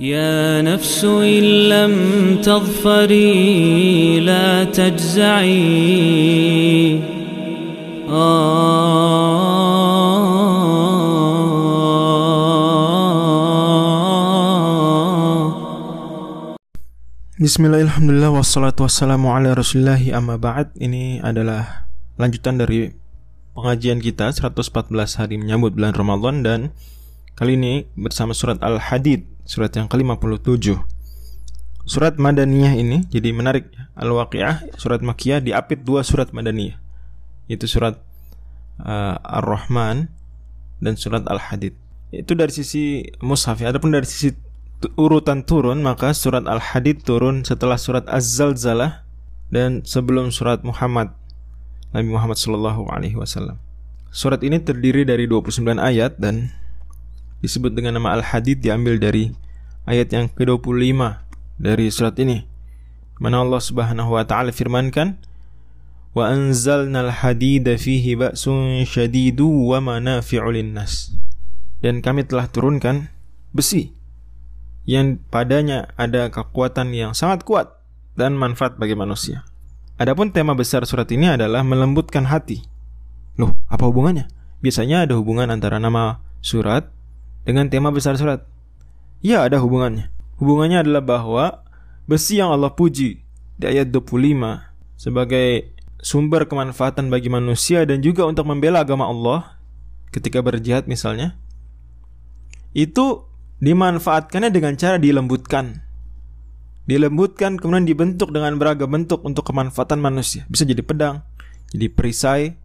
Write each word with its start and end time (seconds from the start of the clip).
يا 0.00 0.62
نفس 0.62 1.04
إن 1.04 1.68
لم 1.68 1.94
تظفري 2.42 4.20
لا 4.20 4.64
تجزعي 4.64 5.52
Bismillahirrahmanirrahim 17.42 18.38
Wassalatu 18.38 18.86
wassalamu 18.86 19.34
ala 19.34 19.50
rasulillahi 19.56 20.14
amma 20.14 20.38
ba'd 20.38 20.70
Ini 20.78 21.26
adalah 21.26 21.90
lanjutan 22.14 22.54
dari 22.54 22.94
pengajian 23.58 23.98
kita 23.98 24.30
114 24.30 24.94
hari 25.18 25.42
menyambut 25.42 25.74
bulan 25.74 25.90
Ramadan 25.90 26.46
Dan 26.46 26.60
kali 27.34 27.58
ini 27.58 27.90
bersama 27.98 28.30
surat 28.30 28.62
Al-Hadid 28.62 29.26
Surat 29.47 29.71
yang 29.71 29.87
ke-57. 29.87 30.75
Surat 31.87 32.19
Madaniyah 32.19 32.75
ini 32.75 33.07
jadi 33.07 33.31
menarik. 33.31 33.71
Al-Waqi'ah 33.95 34.75
Surat 34.75 34.99
Makiyah 34.99 35.39
diapit 35.39 35.87
dua 35.87 36.03
surat 36.03 36.35
Madaniyah. 36.35 36.75
Itu 37.47 37.63
surat 37.63 37.95
uh, 38.83 39.15
Ar-Rahman 39.23 40.11
Dan 40.83 40.99
surat 40.99 41.23
Al-Hadid. 41.31 41.79
Itu 42.11 42.35
dari 42.35 42.51
sisi 42.51 43.07
mushaf 43.23 43.63
ya. 43.63 43.71
Adapun 43.71 43.95
dari 43.95 44.03
sisi 44.03 44.35
urutan 44.99 45.47
turun 45.47 45.79
maka 45.79 46.11
surat 46.11 46.43
Al-Hadid 46.43 47.07
turun 47.07 47.47
setelah 47.47 47.79
surat 47.79 48.03
Az-Zalzalah 48.05 49.07
dan 49.47 49.81
sebelum 49.87 50.29
surat 50.29 50.61
Muhammad 50.61 51.15
Nabi 51.95 52.11
Muhammad 52.11 52.35
Shallallahu 52.35 52.91
alaihi 52.91 53.15
wasallam. 53.15 53.57
Surat 54.11 54.43
ini 54.43 54.59
terdiri 54.59 55.07
dari 55.07 55.23
29 55.23 55.79
ayat 55.79 56.19
dan 56.19 56.51
disebut 57.41 57.73
dengan 57.73 58.01
nama 58.01 58.17
Al-Hadid 58.17 58.61
diambil 58.61 58.97
dari 58.97 59.33
ayat 59.87 60.11
yang 60.13 60.25
ke-25 60.29 60.99
dari 61.57 61.85
surat 61.89 62.15
ini. 62.21 62.45
Mana 63.17 63.41
Allah 63.41 63.61
Subhanahu 63.61 64.13
wa 64.13 64.23
taala 64.25 64.53
firmankan 64.53 65.17
wa 66.13 66.29
anzalnal 66.29 67.09
hadida 67.09 67.77
fihi 67.77 68.17
ba'sun 68.17 68.85
syadidu 68.85 69.73
wa 69.73 69.81
manafi'u 69.81 70.49
linnas. 70.53 71.13
Dan 71.81 72.01
kami 72.01 72.25
telah 72.25 72.49
turunkan 72.49 73.13
besi 73.53 73.93
yang 74.87 75.21
padanya 75.29 75.93
ada 75.99 76.31
kekuatan 76.33 76.95
yang 76.95 77.11
sangat 77.13 77.45
kuat 77.45 77.77
dan 78.17 78.33
manfaat 78.33 78.81
bagi 78.81 78.97
manusia. 78.97 79.45
Adapun 79.97 80.33
tema 80.33 80.53
besar 80.53 80.85
surat 80.85 81.09
ini 81.09 81.29
adalah 81.29 81.61
melembutkan 81.61 82.29
hati. 82.29 82.65
Loh, 83.37 83.57
apa 83.69 83.85
hubungannya? 83.85 84.29
Biasanya 84.61 85.05
ada 85.05 85.13
hubungan 85.17 85.53
antara 85.53 85.77
nama 85.77 86.21
surat 86.41 86.89
dengan 87.47 87.71
tema 87.71 87.95
besar 87.95 88.19
surat. 88.19 88.43
Ya, 89.23 89.47
ada 89.47 89.63
hubungannya. 89.63 90.11
Hubungannya 90.43 90.83
adalah 90.83 90.99
bahwa 90.99 91.45
besi 92.03 92.43
yang 92.43 92.51
Allah 92.51 92.75
puji 92.75 93.23
di 93.55 93.65
ayat 93.65 93.87
25 93.89 94.99
sebagai 94.99 95.71
sumber 96.03 96.45
kemanfaatan 96.45 97.07
bagi 97.07 97.31
manusia 97.31 97.87
dan 97.87 98.03
juga 98.03 98.27
untuk 98.27 98.45
membela 98.45 98.83
agama 98.83 99.07
Allah 99.07 99.57
ketika 100.13 100.43
berjihad 100.45 100.85
misalnya 100.85 101.39
itu 102.77 103.25
dimanfaatkannya 103.63 104.53
dengan 104.53 104.77
cara 104.77 105.01
dilembutkan. 105.01 105.81
Dilembutkan 106.87 107.57
kemudian 107.57 107.89
dibentuk 107.89 108.29
dengan 108.31 108.55
beragam 108.61 108.93
bentuk 108.93 109.25
untuk 109.25 109.43
kemanfaatan 109.49 109.97
manusia. 109.97 110.45
Bisa 110.47 110.63
jadi 110.63 110.85
pedang, 110.85 111.25
jadi 111.73 111.89
perisai, 111.91 112.55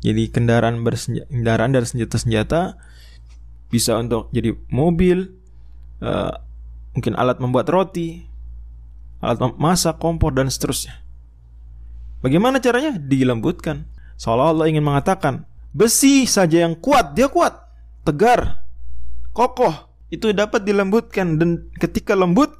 jadi 0.00 0.30
kendaraan 0.30 0.80
kendaraan 0.80 1.74
dari 1.74 1.84
senjata-senjata, 1.84 2.78
bisa 3.68 3.98
untuk 3.98 4.30
jadi 4.30 4.54
mobil, 4.70 5.32
uh, 6.00 6.32
mungkin 6.94 7.12
alat 7.18 7.42
membuat 7.42 7.68
roti, 7.68 8.24
alat 9.20 9.38
masak, 9.58 9.98
kompor 10.00 10.32
dan 10.32 10.48
seterusnya. 10.48 11.02
Bagaimana 12.24 12.58
caranya? 12.58 12.96
Dilembutkan. 12.96 13.86
Seolah 14.16 14.56
Allah 14.56 14.66
ingin 14.72 14.82
mengatakan, 14.82 15.44
besi 15.76 16.24
saja 16.24 16.64
yang 16.64 16.72
kuat, 16.80 17.12
dia 17.12 17.28
kuat, 17.28 17.52
tegar, 18.02 18.64
kokoh, 19.36 19.92
itu 20.08 20.32
dapat 20.32 20.64
dilembutkan 20.64 21.36
dan 21.36 21.68
ketika 21.76 22.16
lembut 22.16 22.54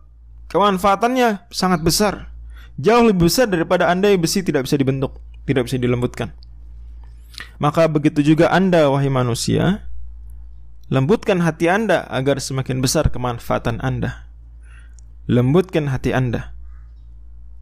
kemanfaatannya 0.53 1.49
sangat 1.49 1.81
besar. 1.81 2.35
Jauh 2.77 3.09
lebih 3.09 3.33
besar 3.33 3.49
daripada 3.49 3.89
andai 3.89 4.21
besi 4.21 4.45
tidak 4.45 4.69
bisa 4.69 4.77
dibentuk, 4.77 5.17
tidak 5.49 5.65
bisa 5.65 5.81
dilembutkan. 5.81 6.37
Maka 7.57 7.89
begitu 7.89 8.21
juga 8.21 8.53
Anda 8.53 8.93
wahai 8.93 9.09
manusia, 9.09 9.86
lembutkan 10.92 11.40
hati 11.42 11.72
Anda 11.72 12.04
agar 12.12 12.44
semakin 12.44 12.84
besar 12.84 13.10
kemanfaatan 13.10 13.80
Anda. 13.80 14.28
Lembutkan 15.32 15.88
hati 15.88 16.12
Anda 16.12 16.52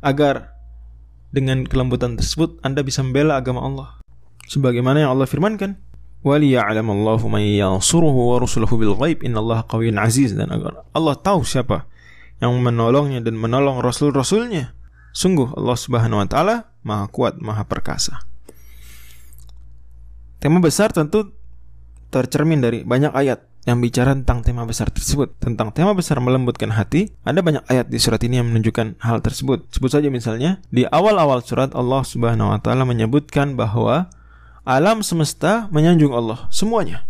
agar 0.02 0.56
dengan 1.30 1.68
kelembutan 1.70 2.18
tersebut 2.18 2.58
Anda 2.66 2.82
bisa 2.82 3.06
membela 3.06 3.38
agama 3.38 3.62
Allah. 3.62 3.90
Sebagaimana 4.50 5.06
yang 5.06 5.14
Allah 5.14 5.30
firmankan, 5.30 5.78
وَلِيَعْلَمَ 6.20 6.84
اللَّهُ 6.84 7.22
مَنْ 7.32 7.44
يَنْصُرُهُ 7.44 8.12
وَرُسُلُهُ 8.12 8.68
بِالْغَيْبِ 8.68 9.24
إِنَّ 9.24 9.36
اللَّهَ 9.40 9.72
قَوِيٌّ 9.72 9.96
عَزِيزٌ 9.96 10.36
dan 10.36 10.52
agar 10.52 10.84
Allah 10.92 11.16
tahu 11.16 11.48
siapa 11.48 11.88
yang 12.44 12.60
menolongnya 12.60 13.24
dan 13.24 13.40
menolong 13.40 13.80
rasul-rasulnya. 13.80 14.76
Sungguh 15.16 15.56
Allah 15.56 15.78
Subhanahu 15.80 16.20
wa 16.20 16.28
taala 16.28 16.56
Maha 16.84 17.08
kuat, 17.12 17.40
Maha 17.40 17.64
perkasa. 17.68 18.24
Tema 20.40 20.64
besar 20.64 20.96
tentu 20.96 21.36
tercermin 22.15 22.63
dari 22.63 22.87
banyak 22.87 23.11
ayat 23.11 23.43
yang 23.67 23.83
bicara 23.83 24.15
tentang 24.15 24.47
tema 24.47 24.63
besar 24.63 24.93
tersebut. 24.95 25.35
Tentang 25.43 25.75
tema 25.75 25.97
besar 25.97 26.23
melembutkan 26.23 26.71
hati, 26.71 27.11
ada 27.27 27.43
banyak 27.43 27.67
ayat 27.67 27.91
di 27.91 27.99
surat 27.99 28.23
ini 28.23 28.39
yang 28.39 28.55
menunjukkan 28.55 29.03
hal 29.03 29.19
tersebut. 29.19 29.67
Sebut 29.75 29.91
saja 29.91 30.07
misalnya, 30.13 30.63
di 30.71 30.87
awal-awal 30.87 31.43
surat 31.43 31.75
Allah 31.75 32.07
Subhanahu 32.07 32.55
wa 32.55 32.61
taala 32.63 32.87
menyebutkan 32.87 33.59
bahwa 33.59 34.07
alam 34.63 35.03
semesta 35.03 35.67
menyanjung 35.75 36.15
Allah 36.15 36.47
semuanya. 36.55 37.03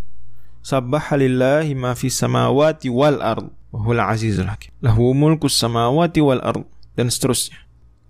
Sabbahalillahi 0.64 1.76
ma 1.76 1.93
fis 1.93 2.16
samawati 2.16 2.88
wal 2.88 3.20
ard 3.20 3.53
wa 3.69 3.93
azizul 4.09 4.48
hakim. 4.48 4.72
Lahu 4.81 5.12
mulkus 5.12 5.59
samawati 5.60 6.25
wal 6.25 6.41
ard 6.41 6.64
dan 6.97 7.12
seterusnya. 7.12 7.60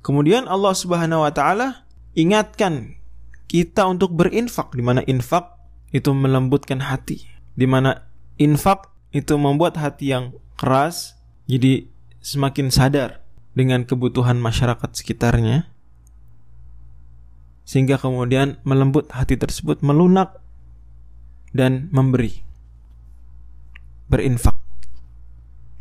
Kemudian 0.05 0.47
Allah 0.47 0.77
Subhanahu 0.77 1.25
wa 1.25 1.33
taala 1.33 1.89
ingatkan 2.15 3.01
kita 3.49 3.89
untuk 3.89 4.13
berinfak 4.13 4.71
di 4.77 4.85
mana 4.85 5.01
infak 5.09 5.54
itu 5.95 6.11
melembutkan 6.11 6.83
hati. 6.83 7.23
Di 7.55 7.71
mana 7.71 8.11
infak 8.35 8.91
itu 9.15 9.39
membuat 9.39 9.79
hati 9.79 10.11
yang 10.11 10.35
keras 10.59 11.15
jadi 11.47 11.87
semakin 12.19 12.75
sadar 12.75 13.23
dengan 13.55 13.87
kebutuhan 13.87 14.43
masyarakat 14.43 14.91
sekitarnya 14.91 15.71
sehingga 17.63 17.97
kemudian 17.97 18.59
melembut 18.67 19.09
hati 19.15 19.39
tersebut 19.39 19.81
melunak 19.87 20.43
dan 21.55 21.87
memberi 21.95 22.43
berinfak. 24.11 24.59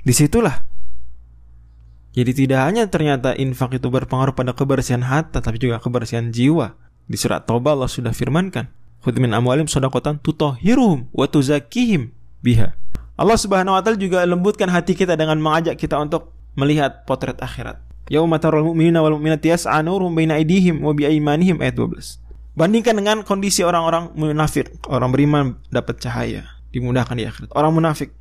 Di 0.05 0.13
situlah. 0.13 0.61
Jadi 2.13 2.45
tidak 2.45 2.61
hanya 2.69 2.85
ternyata 2.85 3.33
infak 3.33 3.81
itu 3.81 3.89
berpengaruh 3.89 4.37
pada 4.37 4.53
kebersihan 4.53 5.01
hati 5.01 5.41
tapi 5.41 5.57
juga 5.57 5.81
kebersihan 5.81 6.29
jiwa. 6.29 6.77
Di 7.09 7.17
surat 7.17 7.49
Taubah 7.49 7.73
Allah 7.73 7.89
sudah 7.89 8.13
firmankan 8.13 8.82
khudh 9.03 9.19
min 9.19 9.35
amwalim 9.35 9.67
sadaqatan 9.67 10.23
tutahhiruhum 10.23 11.11
wa 11.11 11.25
tuzakihim 11.27 12.15
biha 12.39 12.73
Allah 13.13 13.37
Subhanahu 13.37 13.77
wa 13.77 13.81
taala 13.83 13.99
juga 13.99 14.25
lembutkan 14.25 14.71
hati 14.71 14.97
kita 14.97 15.13
dengan 15.13 15.37
mengajak 15.37 15.77
kita 15.77 15.99
untuk 15.99 16.33
melihat 16.57 17.05
potret 17.05 17.37
akhirat 17.37 17.77
Yauma 18.11 18.35
mu'minina 18.35 18.99
wal 18.99 19.15
mu'minati 19.15 19.47
yas'a 19.47 19.79
baina 20.11 20.35
aydihim 20.35 20.83
wa 20.83 20.91
bi 20.91 21.07
aymanihim 21.07 21.63
ayat 21.63 21.79
12. 21.79 22.19
Bandingkan 22.53 22.99
dengan 22.99 23.23
kondisi 23.23 23.63
orang-orang 23.63 24.11
munafik, 24.13 24.69
orang 24.91 25.09
beriman 25.09 25.45
dapat 25.71 26.03
cahaya, 26.03 26.43
dimudahkan 26.75 27.15
di 27.15 27.23
akhirat. 27.23 27.49
Orang 27.55 27.73
munafik 27.79 28.11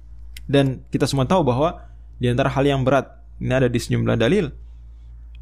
dan 0.46 0.86
kita 0.94 1.10
semua 1.10 1.26
tahu 1.26 1.42
bahwa 1.42 1.82
di 2.22 2.30
antara 2.30 2.46
hal 2.48 2.62
yang 2.62 2.86
berat 2.86 3.10
ini 3.42 3.52
ada 3.52 3.66
di 3.66 3.76
sejumlah 3.76 4.16
dalil. 4.16 4.54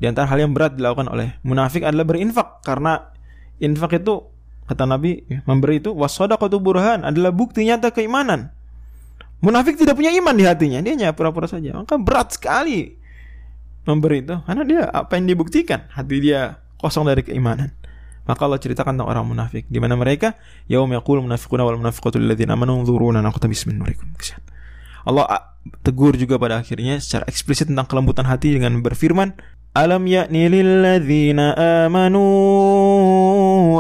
Di 0.01 0.09
antara 0.09 0.25
hal 0.33 0.41
yang 0.41 0.57
berat 0.57 0.81
dilakukan 0.81 1.13
oleh 1.13 1.37
munafik 1.45 1.85
adalah 1.85 2.09
berinfak 2.09 2.65
karena 2.65 3.13
infak 3.61 4.01
itu 4.01 4.25
kata 4.71 4.87
Nabi 4.87 5.27
memberi 5.43 5.83
itu 5.83 5.91
wasadaqatu 5.91 6.63
burhan 6.63 7.03
adalah 7.03 7.35
bukti 7.35 7.67
nyata 7.67 7.91
keimanan. 7.91 8.55
Munafik 9.43 9.75
tidak 9.75 9.99
punya 9.99 10.15
iman 10.15 10.37
di 10.37 10.45
hatinya, 10.47 10.79
dia 10.85 10.95
hanya 10.95 11.17
pura-pura 11.17 11.49
saja. 11.51 11.73
Maka 11.75 11.97
berat 11.99 12.37
sekali 12.37 13.01
memberi 13.89 14.23
itu 14.23 14.37
karena 14.45 14.63
dia 14.63 14.83
apa 14.93 15.17
yang 15.17 15.27
dibuktikan 15.27 15.89
hati 15.91 16.17
dia 16.21 16.61
kosong 16.79 17.09
dari 17.09 17.25
keimanan 17.25 17.73
maka 18.29 18.47
Allah 18.47 18.61
ceritakan 18.61 18.95
tentang 18.95 19.09
orang 19.09 19.25
munafik 19.27 19.65
di 19.67 19.79
mana 19.81 19.97
mereka 19.97 20.37
yaum 20.69 20.87
yaqul 20.93 21.25
munafiquna 21.25 21.65
wal 21.65 21.81
munafiqatu 21.81 22.21
alladziina 22.21 22.55
amanu 22.55 22.79
unzuruna 22.85 23.25
naqtabis 23.25 23.65
min 23.67 23.81
nurikum 23.81 24.13
Allah 25.09 25.57
tegur 25.81 26.15
juga 26.15 26.37
pada 26.37 26.61
akhirnya 26.61 27.01
secara 27.01 27.25
eksplisit 27.27 27.73
tentang 27.73 27.89
kelembutan 27.89 28.29
hati 28.29 28.55
dengan 28.61 28.85
berfirman 28.85 29.33
Alam 29.71 30.03
ya'ni 30.11 30.51
lilladzina 30.51 31.55
amanu 31.87 32.27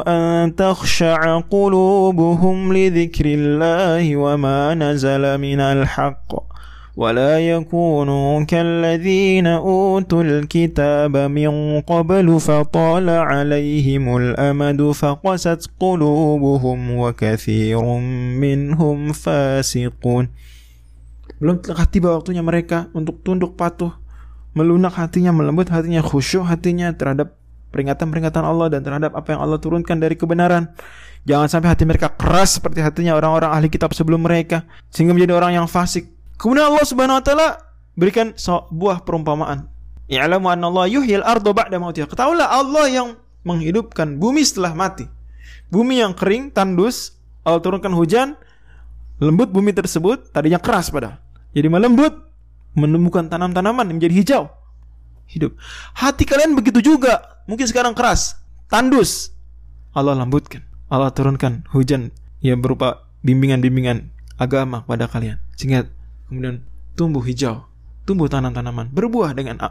an 0.05 0.53
takhsha'a 0.53 1.43
qulubuhum 1.51 2.73
li 2.75 2.89
dzikrillahi 2.91 4.17
wa 4.17 4.37
ma 4.37 4.75
nazala 4.75 5.37
minal 5.37 5.85
haqq 5.85 6.55
ولا 6.95 7.39
يكونوا 7.39 8.43
كالذين 8.47 9.47
أوتوا 9.47 10.23
الكتاب 10.23 11.17
من 11.17 11.81
قبل 11.81 12.39
فطال 12.39 13.09
عليهم 13.09 14.17
الأمد 14.17 14.81
فقست 14.91 15.61
قلوبهم 15.79 16.79
وكثير 16.97 17.83
منهم 18.39 18.97
فاسقون 19.11 20.25
Belum 21.35 21.59
telah 21.59 21.83
tiba 21.91 22.15
waktunya 22.15 22.39
mereka 22.39 22.87
untuk 22.95 23.19
tunduk 23.19 23.59
patuh, 23.59 23.91
melunak 24.55 24.95
hatinya, 24.95 25.35
melembut 25.35 25.67
hatinya, 25.67 25.99
khusyuk 25.99 26.47
hatinya 26.47 26.95
terhadap 26.95 27.35
peringatan-peringatan 27.70 28.42
Allah 28.42 28.68
dan 28.68 28.84
terhadap 28.84 29.14
apa 29.14 29.34
yang 29.34 29.40
Allah 29.40 29.58
turunkan 29.58 29.96
dari 29.98 30.14
kebenaran. 30.18 30.70
Jangan 31.24 31.48
sampai 31.48 31.68
hati 31.72 31.84
mereka 31.84 32.10
keras 32.12 32.58
seperti 32.58 32.80
hatinya 32.80 33.14
orang-orang 33.16 33.52
ahli 33.52 33.68
kitab 33.68 33.92
sebelum 33.92 34.24
mereka 34.24 34.64
sehingga 34.90 35.12
menjadi 35.14 35.36
orang 35.36 35.52
yang 35.62 35.66
fasik. 35.70 36.08
Kemudian 36.40 36.72
Allah 36.72 36.84
Subhanahu 36.84 37.20
wa 37.20 37.24
taala 37.24 37.48
berikan 37.94 38.32
sebuah 38.32 39.04
perumpamaan. 39.04 39.68
Ya'lamu 40.10 40.50
anna 40.50 40.66
Allah 40.72 40.86
yuhyil 40.90 41.22
ardo 41.22 41.54
ba'da 41.54 41.76
mautiha. 41.78 42.08
Ketahuilah 42.08 42.48
Allah 42.50 42.86
yang 42.90 43.08
menghidupkan 43.46 44.18
bumi 44.18 44.42
setelah 44.42 44.74
mati. 44.74 45.06
Bumi 45.70 46.02
yang 46.02 46.16
kering, 46.16 46.50
tandus, 46.50 47.14
Allah 47.46 47.62
turunkan 47.62 47.94
hujan, 47.94 48.34
lembut 49.22 49.54
bumi 49.54 49.70
tersebut 49.70 50.34
tadinya 50.34 50.58
keras 50.58 50.90
pada. 50.90 51.22
Jadi 51.54 51.68
melembut, 51.70 52.10
menemukan 52.74 53.30
tanam-tanaman 53.30 53.86
menjadi 53.86 54.14
hijau. 54.16 54.44
Hidup. 55.30 55.54
Hati 55.94 56.26
kalian 56.26 56.58
begitu 56.58 56.82
juga. 56.82 57.42
Mungkin 57.46 57.66
sekarang 57.70 57.94
keras, 57.94 58.34
tandus. 58.66 59.30
Allah 59.94 60.18
lembutkan. 60.18 60.66
Allah 60.90 61.14
turunkan 61.14 61.62
hujan 61.70 62.10
yang 62.42 62.58
berupa 62.58 63.06
bimbingan-bimbingan 63.22 64.10
agama 64.42 64.82
pada 64.82 65.06
kalian. 65.06 65.38
Sehingga 65.54 65.86
kemudian 66.26 66.66
tumbuh 66.98 67.22
hijau, 67.22 67.70
tumbuh 68.06 68.26
tanam-tanaman, 68.26 68.90
berbuah 68.90 69.30
dengan 69.38 69.62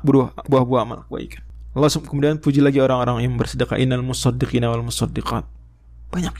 buah-buah 0.47 0.81
amal 0.87 1.03
kebaikan. 1.11 1.43
Allah 1.75 1.91
kemudian 1.91 2.39
puji 2.39 2.63
lagi 2.63 2.79
orang-orang 2.81 3.27
yang 3.27 3.35
bersedekah 3.35 3.77
innal 3.77 4.01
musaddiqina 4.01 4.71
wal 4.71 4.81
musaddiqat. 4.81 5.43
Banyak. 6.09 6.33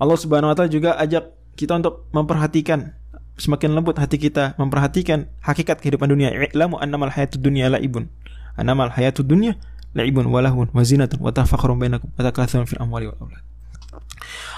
Allah 0.00 0.18
Subhanahu 0.18 0.50
wa 0.50 0.56
taala 0.56 0.72
juga 0.72 0.98
ajak 0.98 1.30
kita 1.54 1.78
untuk 1.78 2.10
memperhatikan 2.10 2.96
semakin 3.34 3.74
lembut 3.74 3.98
hati 3.98 4.18
kita 4.18 4.54
memperhatikan 4.58 5.30
hakikat 5.42 5.82
kehidupan 5.82 6.10
dunia. 6.10 6.30
I'lamu 6.30 6.78
annamal 6.78 7.10
hayatud 7.10 7.42
dunya 7.42 7.70
laibun. 7.70 8.10
Annamal 8.54 8.94
hayatud 8.94 9.26
dunya 9.26 9.58
laibun 9.94 10.26
walahun 10.30 10.70
wazinatun 10.74 11.22
wa 11.22 11.30
tafakkurun 11.30 11.78
bainakum 11.78 12.10
wa 12.10 12.46
fil 12.66 12.80
amwali 12.82 13.06
wal 13.10 13.18
aulad. 13.22 13.42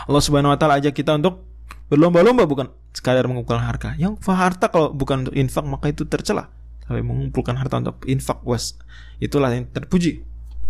Allah 0.06 0.22
Subhanahu 0.22 0.54
wa 0.54 0.58
taala 0.58 0.80
ajak 0.80 0.96
kita 0.96 1.16
untuk 1.16 1.44
berlomba-lomba 1.92 2.48
bukan 2.48 2.66
sekadar 2.96 3.28
mengumpulkan 3.28 3.62
harta. 3.62 3.94
Yang 4.00 4.22
harta 4.26 4.72
kalau 4.72 4.90
bukan 4.92 5.28
untuk 5.28 5.34
infak 5.36 5.64
maka 5.66 5.92
itu 5.92 6.08
tercela. 6.08 6.48
Sampai 6.86 7.02
mengumpulkan 7.02 7.58
harta 7.58 7.82
untuk 7.82 7.98
infak 8.06 8.40
was 8.46 8.78
itulah 9.18 9.50
yang 9.52 9.66
terpuji. 9.68 10.22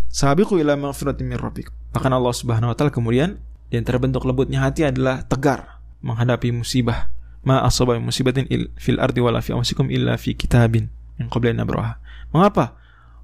Sabiqu 0.09 0.57
ila 0.59 0.73
maghfiratin 0.79 1.25
min 1.27 1.37
rabbik. 1.37 1.69
Bahkan 1.93 2.11
Allah 2.11 2.33
Subhanahu 2.33 2.73
wa 2.73 2.75
taala 2.75 2.91
kemudian 2.91 3.37
yang 3.69 3.83
terbentuk 3.83 4.23
lembutnya 4.23 4.63
hati 4.63 4.87
adalah 4.87 5.23
tegar 5.27 5.83
menghadapi 6.01 6.51
musibah. 6.55 7.11
Ma 7.45 7.63
asaba 7.63 7.95
musibatin 8.01 8.43
il, 8.51 8.73
fil 8.75 8.99
ardi 8.99 9.23
wala 9.23 9.39
fi 9.39 9.55
illa 9.93 10.19
fi 10.19 10.35
kitabin 10.35 10.91
yang 11.15 11.31
qabla 11.31 11.55
nabraha. 11.55 12.01
Mengapa? 12.33 12.75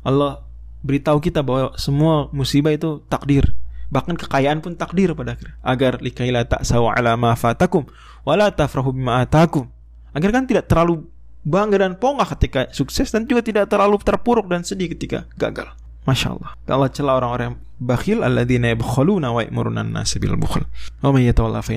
Allah 0.04 0.44
beritahu 0.84 1.24
kita 1.24 1.42
bahwa 1.42 1.74
semua 1.80 2.28
musibah 2.36 2.76
itu 2.76 3.02
takdir. 3.08 3.56
Bahkan 3.90 4.20
kekayaan 4.20 4.60
pun 4.60 4.76
takdir 4.76 5.16
pada 5.16 5.40
akhir. 5.40 5.56
Agar 5.64 5.92
likaila 6.04 6.44
tak 6.44 6.68
sawa 6.68 6.94
ala 6.94 7.16
ma 7.16 7.34
fatakum 7.34 7.88
wala 8.28 8.52
tafrahu 8.52 8.92
bima 8.92 9.24
atakum. 9.24 9.72
Agar 10.12 10.30
kan 10.30 10.46
tidak 10.46 10.68
terlalu 10.68 11.08
bangga 11.44 11.88
dan 11.88 11.94
pongah 12.00 12.28
ketika 12.36 12.72
sukses 12.72 13.12
dan 13.12 13.28
juga 13.28 13.44
tidak 13.44 13.72
terlalu 13.72 14.00
terpuruk 14.00 14.48
dan 14.48 14.64
sedih 14.64 14.92
ketika 14.92 15.28
gagal. 15.40 15.72
Masya 16.04 16.36
Allah. 16.36 16.52
Allah 16.68 16.90
celah 16.92 17.16
orang-orang 17.16 17.46
yang 17.56 17.58
bakhil 17.80 18.20
alladzina 18.28 18.76
yabkhuluna 18.76 19.32
wa 19.32 19.40
ya'muruna 19.40 19.88
an-nasa 19.88 20.20
bil 20.20 20.36
bukhl. 20.36 20.68
Wa 21.00 21.16
may 21.16 21.32
yatawalla 21.32 21.64
fa 21.64 21.72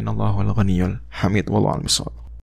hamid. 1.22 1.46
Wallahu 1.46 1.86
al 1.86 2.25